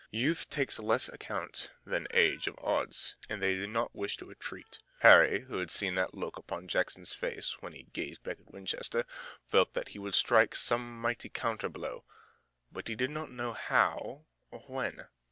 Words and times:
Youth 0.09 0.49
takes 0.49 0.79
less 0.79 1.09
account 1.09 1.69
than 1.85 2.07
age 2.09 2.47
of 2.47 2.57
odds, 2.57 3.15
and 3.29 3.39
they 3.39 3.53
did 3.53 3.69
not 3.69 3.93
wish 3.95 4.17
to 4.17 4.25
retreat. 4.25 4.79
Harry 5.01 5.41
who 5.41 5.59
had 5.59 5.69
seen 5.69 5.93
that 5.93 6.15
look 6.15 6.37
upon 6.37 6.67
Jackson's 6.67 7.13
face, 7.13 7.61
when 7.61 7.73
he 7.73 7.83
gazed 7.83 8.23
back 8.23 8.39
at 8.39 8.51
Winchester, 8.51 9.05
felt 9.45 9.75
that 9.75 9.89
he 9.89 9.99
would 9.99 10.15
strike 10.15 10.55
some 10.55 10.99
mighty 10.99 11.29
counter 11.29 11.69
blow, 11.69 12.03
but 12.71 12.87
he 12.87 12.95
did 12.95 13.11
not 13.11 13.29
know 13.29 13.53
how 13.53 14.25
or 14.49 14.61
when. 14.61 15.07